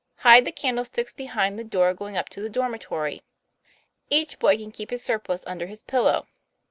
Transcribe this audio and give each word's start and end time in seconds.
Hide 0.21 0.45
the 0.45 0.51
candlesticks 0.51 1.13
behind 1.13 1.59
the 1.59 1.63
door 1.63 1.93
going 1.93 2.17
up 2.17 2.27
to 2.29 2.41
the 2.41 2.49
dormitory. 2.49 3.21
Each 4.09 4.39
boy 4.39 4.57
can 4.57 4.71
keep 4.71 4.89
his 4.89 5.03
surplice 5.03 5.43
under 5.45 5.67
his 5.67 5.83
pillow. 5.83 6.25